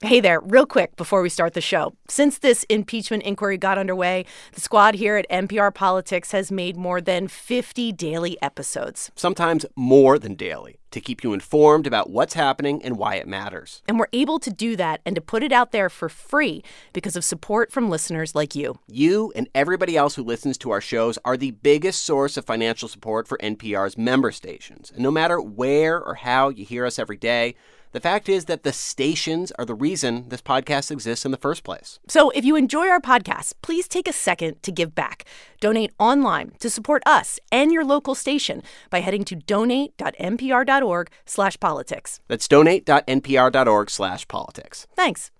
[0.00, 1.92] Hey there, real quick before we start the show.
[2.08, 7.00] Since this impeachment inquiry got underway, the squad here at NPR Politics has made more
[7.00, 9.10] than 50 daily episodes.
[9.16, 13.82] Sometimes more than daily, to keep you informed about what's happening and why it matters.
[13.88, 16.62] And we're able to do that and to put it out there for free
[16.92, 18.78] because of support from listeners like you.
[18.86, 22.88] You and everybody else who listens to our shows are the biggest source of financial
[22.88, 24.92] support for NPR's member stations.
[24.92, 27.56] And no matter where or how you hear us every day,
[27.92, 31.64] the fact is that the stations are the reason this podcast exists in the first
[31.64, 31.98] place.
[32.08, 35.24] So if you enjoy our podcast, please take a second to give back.
[35.60, 42.20] Donate online to support us and your local station by heading to donate.npr.org slash politics.
[42.28, 44.86] That's donate.npr.org slash politics.
[44.94, 45.30] Thanks.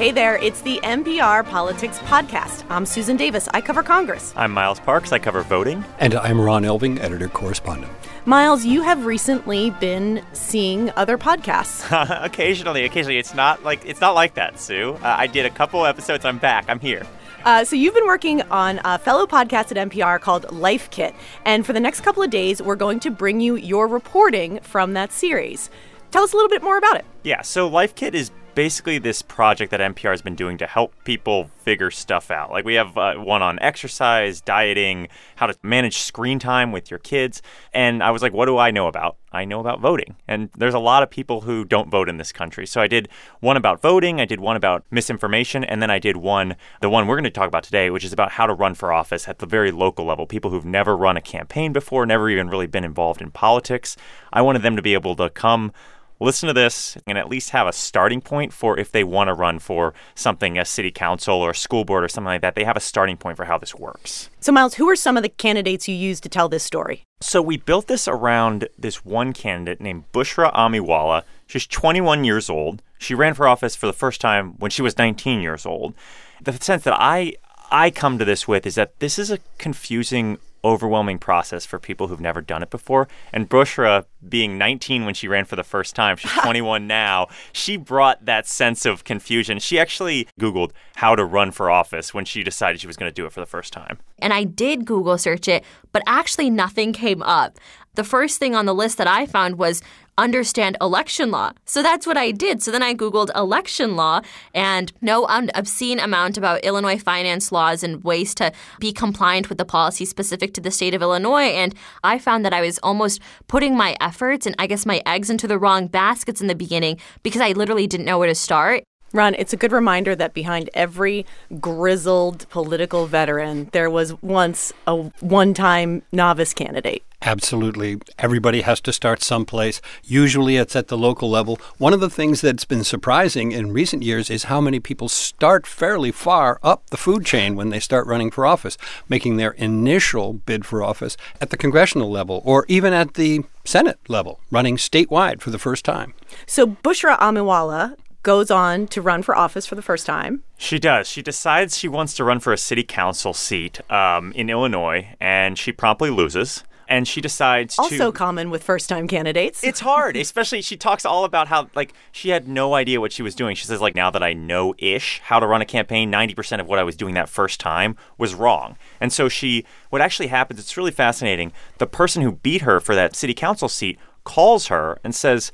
[0.00, 2.64] Hey there, it's the NPR Politics Podcast.
[2.70, 3.50] I'm Susan Davis.
[3.52, 4.32] I cover Congress.
[4.34, 5.12] I'm Miles Parks.
[5.12, 5.84] I cover voting.
[5.98, 7.92] And I'm Ron Elving, editor correspondent.
[8.24, 11.84] Miles, you have recently been seeing other podcasts.
[12.24, 13.18] occasionally, occasionally.
[13.18, 14.94] It's not like it's not like that, Sue.
[15.02, 16.24] Uh, I did a couple episodes.
[16.24, 16.64] I'm back.
[16.68, 17.06] I'm here.
[17.44, 21.66] Uh, so you've been working on a fellow podcast at NPR called Life Kit, and
[21.66, 25.12] for the next couple of days, we're going to bring you your reporting from that
[25.12, 25.68] series.
[26.10, 27.04] Tell us a little bit more about it.
[27.22, 28.30] Yeah, so Life Kit is
[28.60, 32.50] basically this project that NPR has been doing to help people figure stuff out.
[32.50, 36.98] Like we have uh, one on exercise, dieting, how to manage screen time with your
[36.98, 37.40] kids.
[37.72, 39.16] And I was like, what do I know about?
[39.32, 40.14] I know about voting.
[40.28, 42.66] And there's a lot of people who don't vote in this country.
[42.66, 43.08] So I did
[43.38, 47.06] one about voting, I did one about misinformation, and then I did one, the one
[47.06, 49.38] we're going to talk about today, which is about how to run for office at
[49.38, 50.26] the very local level.
[50.26, 53.96] People who've never run a campaign before, never even really been involved in politics.
[54.34, 55.72] I wanted them to be able to come
[56.20, 59.34] listen to this and at least have a starting point for if they want to
[59.34, 62.54] run for something, a city council or a school board or something like that.
[62.54, 64.30] They have a starting point for how this works.
[64.40, 67.04] So, Miles, who are some of the candidates you used to tell this story?
[67.20, 71.22] So, we built this around this one candidate named Bushra Amiwala.
[71.46, 72.82] She's 21 years old.
[72.98, 75.94] She ran for office for the first time when she was 19 years old.
[76.42, 77.34] The sense that I
[77.72, 82.08] I come to this with is that this is a confusing overwhelming process for people
[82.08, 83.08] who've never done it before.
[83.32, 87.76] And Bushra, being 19 when she ran for the first time, she's 21 now, she
[87.76, 89.58] brought that sense of confusion.
[89.58, 93.14] She actually Googled how to run for office when she decided she was going to
[93.14, 93.98] do it for the first time.
[94.18, 97.58] And I did Google search it, but actually nothing came up.
[97.94, 99.82] The first thing on the list that I found was
[100.20, 101.52] understand election law.
[101.64, 102.62] So that's what I did.
[102.62, 104.20] So then I Googled election law
[104.54, 109.64] and no obscene amount about Illinois finance laws and ways to be compliant with the
[109.64, 111.50] policy specific to the state of Illinois.
[111.62, 115.30] And I found that I was almost putting my efforts and I guess my eggs
[115.30, 118.84] into the wrong baskets in the beginning because I literally didn't know where to start.
[119.12, 121.26] Ron, it's a good reminder that behind every
[121.60, 127.02] grizzled political veteran, there was once a one time novice candidate.
[127.22, 127.98] Absolutely.
[128.18, 129.82] Everybody has to start someplace.
[130.02, 131.60] Usually it's at the local level.
[131.76, 135.66] One of the things that's been surprising in recent years is how many people start
[135.66, 140.32] fairly far up the food chain when they start running for office, making their initial
[140.32, 145.42] bid for office at the congressional level or even at the Senate level, running statewide
[145.42, 146.14] for the first time.
[146.46, 150.42] So Bushra Amiwala goes on to run for office for the first time.
[150.56, 151.06] She does.
[151.06, 155.58] She decides she wants to run for a city council seat um, in Illinois, and
[155.58, 160.16] she promptly loses and she decides also to, common with first time candidates it's hard
[160.16, 163.56] especially she talks all about how like she had no idea what she was doing
[163.56, 166.66] she says like now that i know ish how to run a campaign 90% of
[166.66, 170.60] what i was doing that first time was wrong and so she what actually happens
[170.60, 174.98] it's really fascinating the person who beat her for that city council seat calls her
[175.04, 175.52] and says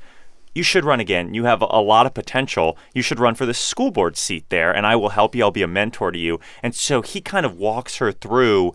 [0.57, 1.35] you should run again.
[1.35, 2.79] You have a lot of potential.
[2.95, 5.43] You should run for the school board seat there, and I will help you.
[5.43, 6.39] I'll be a mentor to you.
[6.63, 8.73] And so he kind of walks her through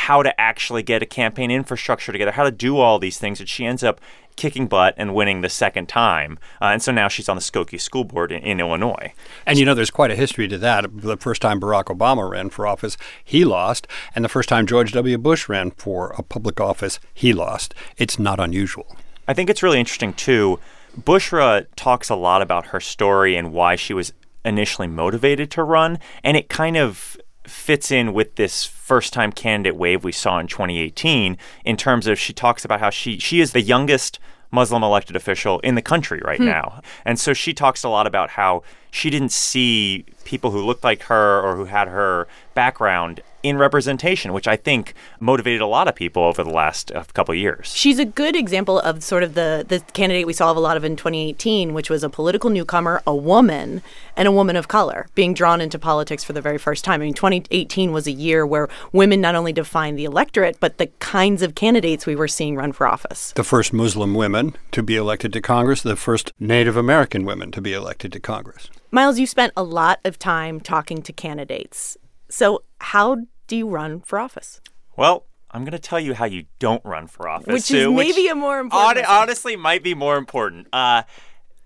[0.00, 3.40] how to actually get a campaign infrastructure together, how to do all these things.
[3.40, 4.00] And she ends up
[4.36, 6.38] kicking butt and winning the second time.
[6.60, 9.12] Uh, and so now she's on the Skokie School Board in, in, Illinois.
[9.46, 10.86] And you know, there's quite a history to that.
[10.92, 13.86] The first time Barack Obama ran for office, he lost.
[14.14, 15.18] And the first time George W.
[15.18, 17.74] Bush ran for a public office, he lost.
[17.96, 18.96] It's not unusual.
[19.28, 20.58] I think it's really interesting, too
[20.98, 24.12] Bushra talks a lot about her story and why she was
[24.44, 29.76] initially motivated to run, and it kind of fits in with this first time candidate
[29.76, 33.52] wave we saw in 2018 in terms of she talks about how she she is
[33.52, 34.18] the youngest
[34.50, 36.46] Muslim elected official in the country right hmm.
[36.46, 36.80] now.
[37.04, 38.62] And so she talks a lot about how
[38.94, 44.32] she didn't see people who looked like her or who had her background in representation,
[44.32, 47.74] which I think motivated a lot of people over the last uh, couple of years.
[47.74, 50.84] She's a good example of sort of the the candidate we saw a lot of
[50.84, 53.82] in 2018, which was a political newcomer, a woman,
[54.16, 57.02] and a woman of color being drawn into politics for the very first time.
[57.02, 60.86] I mean, 2018 was a year where women not only defined the electorate, but the
[61.00, 63.32] kinds of candidates we were seeing run for office.
[63.32, 67.60] The first Muslim women to be elected to Congress, the first Native American women to
[67.60, 68.70] be elected to Congress.
[68.94, 71.96] Miles, you spent a lot of time talking to candidates.
[72.28, 74.60] So, how do you run for office?
[74.96, 77.96] Well, I'm going to tell you how you don't run for office, which Sue, is
[77.96, 79.04] maybe a more important.
[79.04, 80.68] On, honestly, might be more important.
[80.72, 81.02] Uh,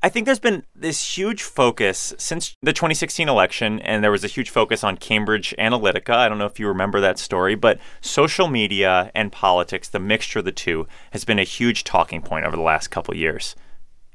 [0.03, 4.29] I think there's been this huge focus since the 2016 election, and there was a
[4.29, 6.15] huge focus on Cambridge Analytica.
[6.15, 10.39] I don't know if you remember that story, but social media and politics, the mixture
[10.39, 13.55] of the two, has been a huge talking point over the last couple years.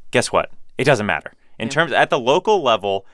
[0.09, 0.49] Guess what?
[0.79, 1.33] It doesn't matter.
[1.63, 1.73] In yeah.
[1.73, 3.05] terms at the local level,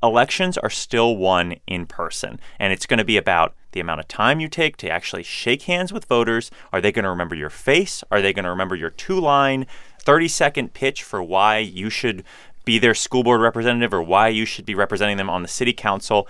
[0.00, 2.38] elections are still won in person.
[2.58, 5.62] And it's going to be about the amount of time you take to actually shake
[5.62, 6.50] hands with voters.
[6.72, 8.04] Are they going to remember your face?
[8.10, 9.66] Are they going to remember your two line,
[10.00, 12.22] 30 second pitch for why you should
[12.64, 15.72] be their school board representative or why you should be representing them on the city
[15.72, 16.28] council?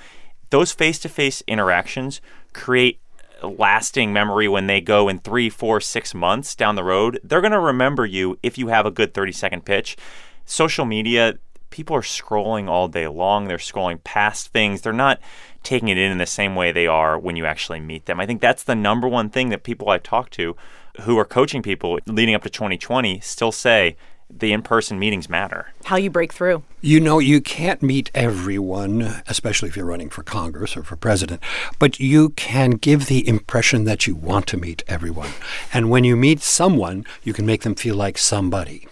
[0.49, 2.23] Those face to face interactions
[2.55, 3.00] create
[3.43, 7.20] lasting memory when they go in three, four, six months down the road.
[7.23, 9.96] They're going to remember you if you have a good 30 second pitch.
[10.46, 11.38] Social media,
[11.71, 13.49] people are scrolling all day long.
[13.49, 14.83] They're scrolling past things.
[14.83, 15.21] They're not
[15.63, 18.21] taking it in in the same way they are when you actually meet them.
[18.21, 20.57] I think that's the number one thing that people I talk to
[21.03, 23.97] who are coaching people leading up to 2020 still say
[24.29, 25.73] the in person meetings matter.
[25.85, 26.65] How you break through.
[26.81, 31.43] You know, you can't meet everyone, especially if you're running for Congress or for president,
[31.79, 35.31] but you can give the impression that you want to meet everyone.
[35.73, 38.89] And when you meet someone, you can make them feel like somebody.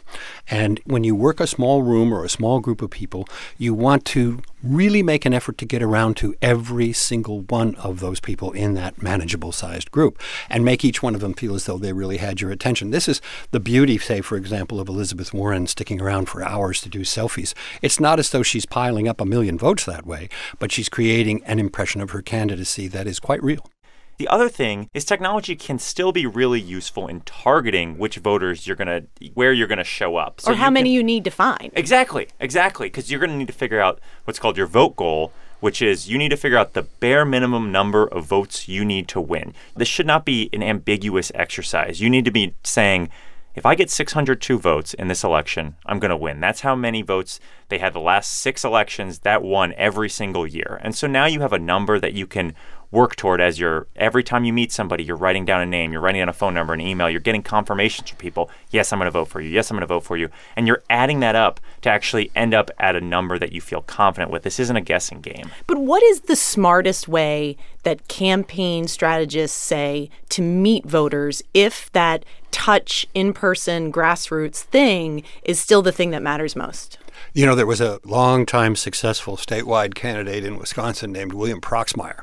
[0.49, 3.27] And when you work a small room or a small group of people,
[3.59, 8.01] you want to really make an effort to get around to every single one of
[8.01, 11.67] those people in that manageable sized group and make each one of them feel as
[11.67, 12.91] though they really had your attention.
[12.91, 13.21] This is
[13.51, 17.55] the beauty, say, for example, of Elizabeth Warren sticking around for hours to do selfies.
[17.83, 20.29] It's not as though she's piling up a million votes that way,
[20.59, 23.67] but she's creating an impression of her candidacy that is quite real.
[24.17, 28.77] The other thing is technology can still be really useful in targeting which voters you're
[28.77, 30.41] going to where you're going to show up.
[30.41, 31.71] So or how you many can, you need to find.
[31.75, 32.29] Exactly.
[32.39, 35.83] Exactly, cuz you're going to need to figure out what's called your vote goal, which
[35.83, 39.21] is you need to figure out the bare minimum number of votes you need to
[39.21, 39.53] win.
[39.77, 42.01] This should not be an ambiguous exercise.
[42.01, 43.11] You need to be saying
[43.55, 46.41] if I get 602 votes in this election, I'm going to win.
[46.41, 47.39] That's how many votes
[47.69, 50.81] they had the last six elections that won every single year.
[50.83, 52.55] And so now you have a number that you can
[52.95, 56.01] work toward as you're every time you meet somebody, you're writing down a name, you're
[56.01, 58.49] writing down a phone number, an email, you're getting confirmations from people.
[58.71, 59.51] Yes, I'm going to vote for you.
[59.51, 60.29] Yes, I'm going to vote for you.
[60.57, 63.83] And you're adding that up to actually end up at a number that you feel
[63.83, 64.45] confident with.
[64.45, 65.51] This isn't a guessing game.
[65.67, 72.25] But what is the smartest way that campaign strategists say to meet voters if that
[72.53, 76.99] touch in person grassroots thing is still the thing that matters most?
[77.33, 82.21] You know, there was a long-time successful statewide candidate in Wisconsin named William Proxmire,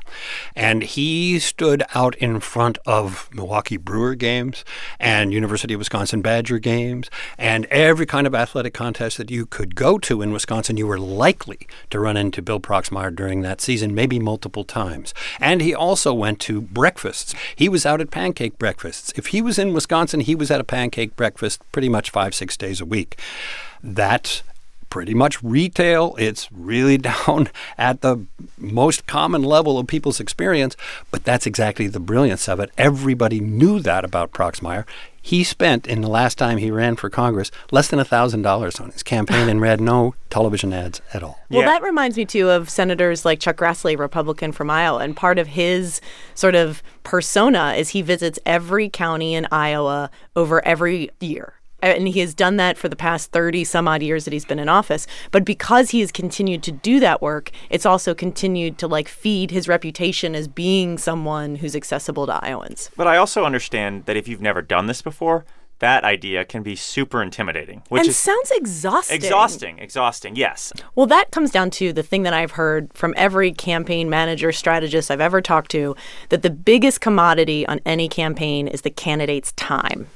[0.56, 4.64] and he stood out in front of Milwaukee Brewer games
[4.98, 9.74] and University of Wisconsin Badger games and every kind of athletic contest that you could
[9.74, 10.76] go to in Wisconsin.
[10.76, 15.12] You were likely to run into Bill Proxmire during that season, maybe multiple times.
[15.40, 17.34] And he also went to breakfasts.
[17.54, 19.12] He was out at pancake breakfasts.
[19.16, 22.56] If he was in Wisconsin, he was at a pancake breakfast pretty much five, six
[22.56, 23.18] days a week.
[23.82, 24.42] That's
[24.92, 26.14] pretty much retail.
[26.18, 27.48] It's really down
[27.78, 28.26] at the
[28.58, 30.76] most common level of people's experience,
[31.10, 32.70] but that's exactly the brilliance of it.
[32.76, 34.84] Everybody knew that about Proxmire.
[35.22, 39.02] He spent, in the last time he ran for Congress, less than $1,000 on his
[39.02, 41.38] campaign and read no television ads at all.
[41.48, 41.68] Well, yeah.
[41.68, 44.98] that reminds me, too, of senators like Chuck Grassley, Republican from Iowa.
[44.98, 46.02] And part of his
[46.34, 52.20] sort of persona is he visits every county in Iowa over every year and he
[52.20, 55.06] has done that for the past 30 some odd years that he's been in office.
[55.30, 59.50] But because he has continued to do that work it's also continued to like feed
[59.50, 62.90] his reputation as being someone who's accessible to Iowans.
[62.96, 65.44] But I also understand that if you've never done this before
[65.82, 69.16] that idea can be super intimidating which and sounds exhausting.
[69.16, 70.72] Exhausting exhausting yes.
[70.94, 75.10] Well that comes down to the thing that i've heard from every campaign manager strategist
[75.10, 75.96] i've ever talked to
[76.28, 80.06] that the biggest commodity on any campaign is the candidate's time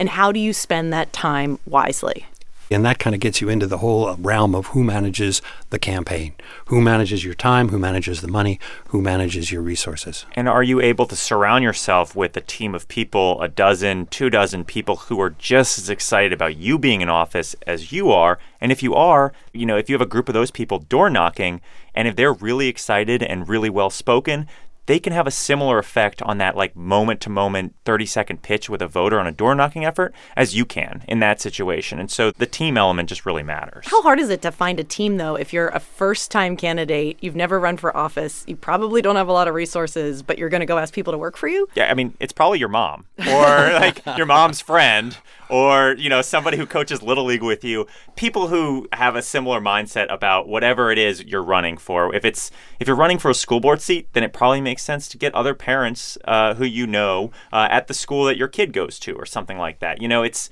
[0.00, 2.26] and how do you spend that time wisely?
[2.72, 5.78] And that kind of gets you into the whole uh, realm of who manages the
[5.78, 6.34] campaign,
[6.66, 10.24] who manages your time, who manages the money, who manages your resources.
[10.34, 14.30] And are you able to surround yourself with a team of people, a dozen, two
[14.30, 18.38] dozen people who are just as excited about you being in office as you are?
[18.60, 21.10] And if you are, you know, if you have a group of those people door
[21.10, 21.60] knocking,
[21.92, 24.46] and if they're really excited and really well spoken,
[24.86, 28.68] they can have a similar effect on that like moment to moment 30 second pitch
[28.68, 31.98] with a voter on a door knocking effort as you can in that situation.
[31.98, 33.86] And so the team element just really matters.
[33.86, 37.18] How hard is it to find a team though if you're a first time candidate,
[37.20, 40.48] you've never run for office, you probably don't have a lot of resources, but you're
[40.48, 41.68] going to go ask people to work for you?
[41.74, 45.16] Yeah, I mean, it's probably your mom or like your mom's friend
[45.50, 47.86] or, you know, somebody who coaches little league with you.
[48.16, 52.14] People who have a similar mindset about whatever it is you're running for.
[52.14, 55.08] If it's if you're running for a school board seat, then it probably makes sense
[55.08, 58.72] to get other parents uh, who you know uh, at the school that your kid
[58.72, 60.00] goes to or something like that.
[60.00, 60.48] You know, it's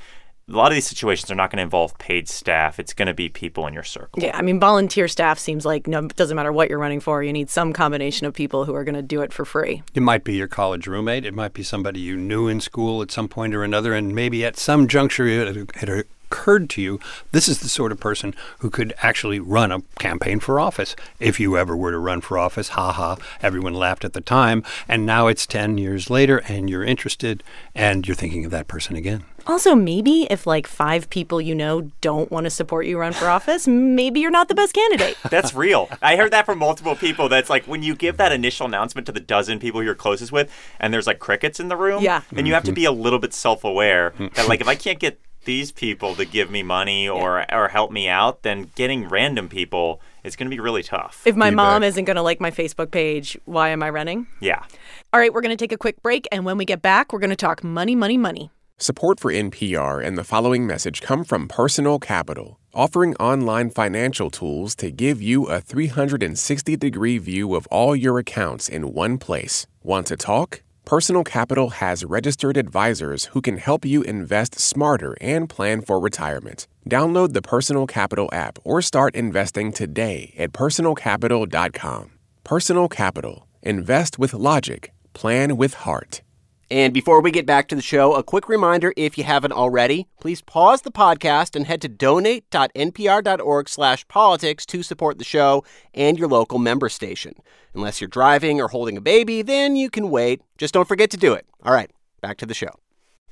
[0.48, 2.78] a lot of these situations are not going to involve paid staff.
[2.78, 4.22] It's going to be people in your circle.
[4.22, 7.22] Yeah, I mean, volunteer staff seems like no, it doesn't matter what you're running for.
[7.22, 9.82] You need some combination of people who are going to do it for free.
[9.94, 11.24] It might be your college roommate.
[11.24, 14.44] It might be somebody you knew in school at some point or another, and maybe
[14.44, 17.00] at some juncture it had occurred to you
[17.32, 21.40] this is the sort of person who could actually run a campaign for office if
[21.40, 25.06] you ever were to run for office ha ha everyone laughed at the time and
[25.06, 27.42] now it's 10 years later and you're interested
[27.74, 31.90] and you're thinking of that person again Also, maybe if like five people you know
[32.02, 35.16] don't want to support you run for office, maybe you're not the best candidate.
[35.30, 35.88] That's real.
[36.02, 37.30] I heard that from multiple people.
[37.30, 40.52] That's like when you give that initial announcement to the dozen people you're closest with,
[40.78, 42.02] and there's like crickets in the room.
[42.02, 42.20] Yeah.
[42.30, 42.74] Then you have to mm-hmm.
[42.74, 46.50] be a little bit self-aware that like if I can't get these people to give
[46.50, 50.60] me money or or help me out, then getting random people is going to be
[50.60, 51.22] really tough.
[51.24, 51.88] If my mom Feedback.
[51.88, 54.26] isn't going to like my Facebook page, why am I running?
[54.40, 54.64] yeah.
[55.10, 56.28] All right, we're going to take a quick break.
[56.30, 58.50] And when we get back, we're going to talk money, money, money.
[58.80, 64.76] Support for NPR and the following message come from Personal Capital, offering online financial tools
[64.76, 69.66] to give you a 360 degree view of all your accounts in one place.
[69.82, 70.62] Want to talk?
[70.84, 76.68] Personal Capital has registered advisors who can help you invest smarter and plan for retirement.
[76.88, 82.12] Download the Personal Capital app or start investing today at personalcapital.com.
[82.44, 83.48] Personal Capital.
[83.60, 84.92] Invest with logic.
[85.14, 86.22] Plan with heart.
[86.70, 90.06] And before we get back to the show, a quick reminder if you haven't already,
[90.20, 96.58] please pause the podcast and head to donate.npr.org/politics to support the show and your local
[96.58, 97.36] member station.
[97.74, 100.42] Unless you're driving or holding a baby, then you can wait.
[100.58, 101.46] Just don't forget to do it.
[101.64, 102.70] All right, back to the show.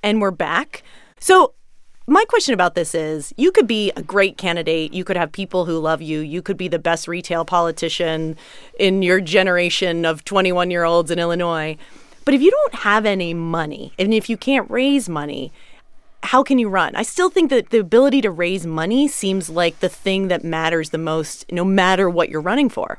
[0.02, 0.82] And we're back.
[1.20, 1.52] So,
[2.06, 4.94] my question about this is you could be a great candidate.
[4.94, 6.20] You could have people who love you.
[6.20, 8.36] You could be the best retail politician
[8.78, 11.76] in your generation of 21 year olds in Illinois.
[12.26, 15.52] But if you don't have any money, and if you can't raise money,
[16.24, 16.96] how can you run?
[16.96, 20.90] I still think that the ability to raise money seems like the thing that matters
[20.90, 22.98] the most, no matter what you're running for.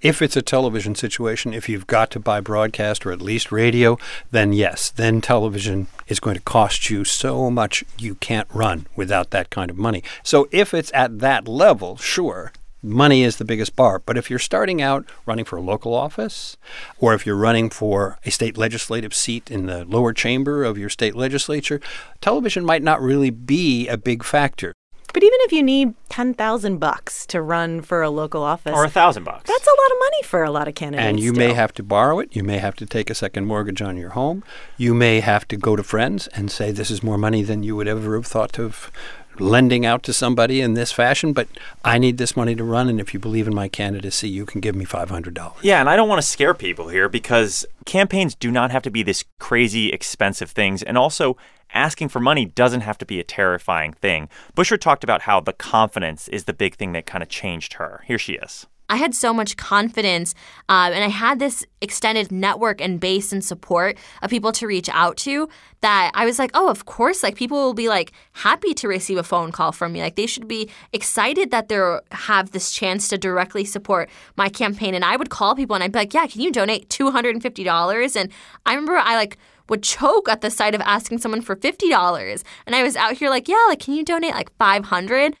[0.00, 3.98] If it's a television situation, if you've got to buy broadcast or at least radio,
[4.30, 9.30] then yes, then television is going to cost you so much you can't run without
[9.30, 10.04] that kind of money.
[10.22, 13.98] So if it's at that level, sure, money is the biggest bar.
[14.04, 16.56] But if you're starting out running for a local office,
[16.98, 20.88] or if you're running for a state legislative seat in the lower chamber of your
[20.88, 21.80] state legislature,
[22.20, 24.72] television might not really be a big factor.
[25.14, 28.90] But even if you need 10,000 bucks to run for a local office, Or a
[28.90, 29.44] thousand bucks.
[29.48, 31.08] that's a lot of money for a lot of candidates.
[31.08, 32.36] And you may have to borrow it.
[32.36, 34.44] You may have to take a second mortgage on your home.
[34.76, 37.74] You may have to go to friends and say, This is more money than you
[37.74, 38.92] would ever have thought of
[39.40, 41.48] lending out to somebody in this fashion, but
[41.84, 42.88] I need this money to run.
[42.88, 45.52] And if you believe in my candidacy, you can give me $500.
[45.62, 48.90] Yeah, and I don't want to scare people here because campaigns do not have to
[48.90, 50.82] be this crazy expensive things.
[50.82, 51.36] And also,
[51.72, 54.28] asking for money doesn't have to be a terrifying thing.
[54.56, 58.02] Bushra talked about how the confidence is the big thing that kind of changed her.
[58.06, 58.66] Here she is.
[58.88, 60.34] I had so much confidence,
[60.68, 64.88] um, and I had this extended network and base and support of people to reach
[64.88, 65.48] out to
[65.80, 69.18] that I was like, oh, of course, like people will be like happy to receive
[69.18, 70.00] a phone call from me.
[70.00, 74.94] Like they should be excited that they have this chance to directly support my campaign.
[74.94, 77.34] And I would call people and I'd be like, yeah, can you donate two hundred
[77.34, 78.16] and fifty dollars?
[78.16, 78.30] And
[78.66, 82.74] I remember I like would choke at the sight of asking someone for $50 and
[82.74, 85.36] i was out here like yeah like can you donate like 500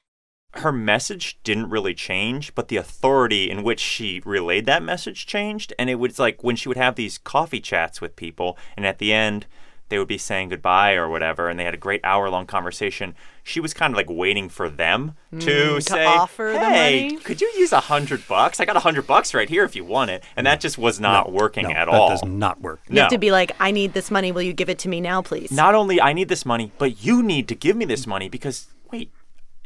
[0.54, 5.72] her message didn't really change, but the authority in which she relayed that message changed.
[5.78, 8.98] And it was like when she would have these coffee chats with people, and at
[8.98, 9.46] the end,
[9.90, 13.14] they would be saying goodbye or whatever, and they had a great hour long conversation.
[13.42, 17.40] She was kind of like waiting for them mm, to say, offer "Hey, money." could
[17.40, 18.60] you use a hundred bucks?
[18.60, 21.00] I got a hundred bucks right here if you want it." And that just was
[21.00, 22.08] not working no, at that all.
[22.08, 22.80] That does not work.
[22.88, 23.14] You have No.
[23.14, 24.30] to be like, I need this money.
[24.30, 25.50] Will you give it to me now, please?
[25.50, 28.66] Not only I need this money, but you need to give me this money because
[28.90, 29.10] wait,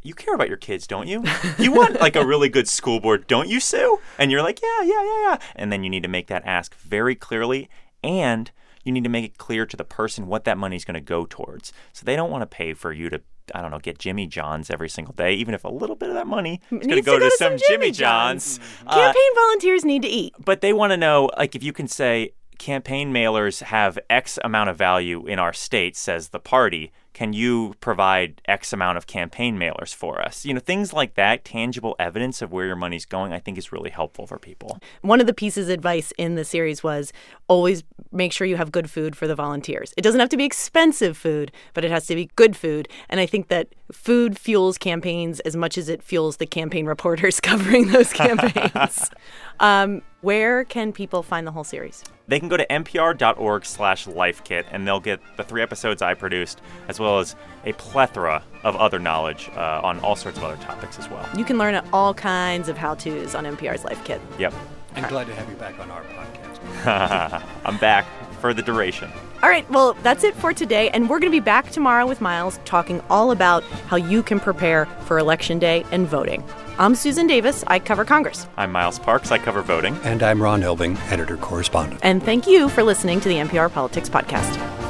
[0.03, 1.25] you care about your kids, don't you?
[1.59, 4.01] You want like a really good school board, don't you, Sue?
[4.19, 5.39] And you're like, yeah, yeah, yeah, yeah.
[5.57, 7.69] And then you need to make that ask very clearly
[8.03, 8.51] and
[8.85, 11.01] you need to make it clear to the person what that money is going to
[11.01, 11.73] go towards.
[11.93, 13.21] So they don't want to pay for you to
[13.55, 16.15] I don't know, get Jimmy John's every single day, even if a little bit of
[16.15, 18.59] that money is going to go to some Jimmy John's.
[18.59, 18.71] John's.
[18.87, 20.33] Uh, Campaign volunteers need to eat.
[20.45, 24.71] but they want to know, like, if you can say campaign mailers have X amount
[24.71, 26.93] of value in our state, says the party.
[27.13, 30.45] Can you provide X amount of campaign mailers for us?
[30.45, 33.73] You know, things like that, tangible evidence of where your money's going, I think is
[33.73, 34.79] really helpful for people.
[35.03, 37.13] One of the pieces of advice in the series was
[37.49, 39.93] always make sure you have good food for the volunteers.
[39.97, 42.89] It doesn't have to be expensive food, but it has to be good food.
[43.09, 47.41] And I think that food fuels campaigns as much as it fuels the campaign reporters
[47.41, 49.11] covering those campaigns.
[49.61, 52.05] um, where can people find the whole series?
[52.29, 56.61] They can go to npr.org slash lifekit and they'll get the three episodes I produced,
[56.89, 60.99] as well as a plethora of other knowledge uh, on all sorts of other topics
[60.99, 61.29] as well.
[61.37, 64.21] You can learn all kinds of how to's on NPR's Life Kit.
[64.39, 64.55] Yep.
[64.95, 66.42] I'm glad to have you back on our podcast.
[66.85, 68.07] I'm back
[68.41, 69.11] for the duration.
[69.43, 70.89] All right, well, that's it for today.
[70.91, 74.39] And we're going to be back tomorrow with Miles talking all about how you can
[74.39, 76.45] prepare for Election Day and voting.
[76.79, 77.65] I'm Susan Davis.
[77.67, 78.47] I cover Congress.
[78.57, 79.31] I'm Miles Parks.
[79.31, 79.97] I cover voting.
[80.05, 82.01] And I'm Ron Elving, editor correspondent.
[82.05, 84.82] And thank you for listening to the NPR Politics Podcast.